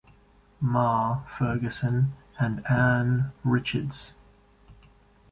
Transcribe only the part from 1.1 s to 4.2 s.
Ferguson and Ann Richards.